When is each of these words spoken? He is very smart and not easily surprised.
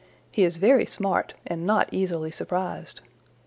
He 0.31 0.43
is 0.43 0.57
very 0.57 0.87
smart 0.87 1.35
and 1.45 1.63
not 1.63 1.87
easily 1.93 2.31
surprised. 2.31 3.01